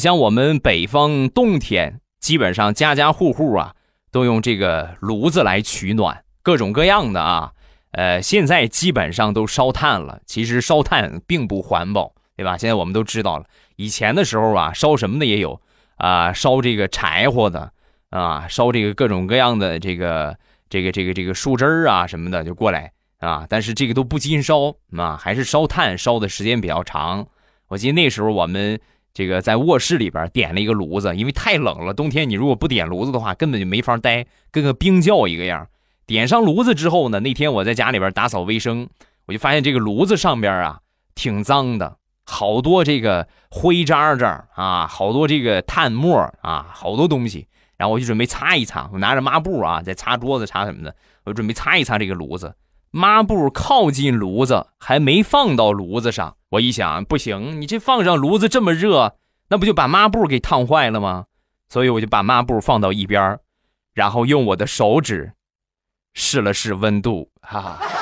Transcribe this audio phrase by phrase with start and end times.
[0.00, 3.74] 像我们北方冬天，基本上家家户户啊
[4.10, 7.52] 都用这个炉子来取暖，各种各样的啊。
[7.92, 12.56] 呃，现在基本上都烧炭了，其实烧炭并不环保，对吧？
[12.56, 13.44] 现在我们都知道了，
[13.76, 15.60] 以前的时候啊，烧什么的也有
[15.96, 17.72] 啊，烧这个柴火的
[18.10, 20.36] 啊，烧这个各种各样的这个
[20.68, 27.26] 这个这个这个树枝儿啊什么的就过来啊，但是这个都不禁烧啊，还是烧炭烧的时间比较长。
[27.66, 28.80] 我记得那时候我们
[29.12, 35.66] 这个在卧室里边点了一个炉子，因为太冷了，冬天你如果不点炉子的话，根本就没法待，跟个冰窖一个样。
[36.06, 38.88] 点上炉子之后呢，那天我在家里边打扫卫生，
[39.26, 40.80] 我就发现这个炉子上边啊
[41.14, 47.46] 挺脏的，好多这个灰渣渣啊，好多这个炭沫啊，好多东西。
[47.76, 52.54] 然后我就准备擦一擦，我拿着抹布啊在擦桌子擦什么的，我准备擦一擦这个炉子。
[52.90, 59.16] 抹布靠近炉子还没放到炉子上，我一想不行，你这放上炉子这么热，
[59.48, 61.26] 那不就把抹布给烫坏了吗？
[61.68, 63.38] 所以我就把抹布放到一边
[63.94, 65.32] 然后用我的手指。
[66.14, 67.99] 试了试温度，哈哈。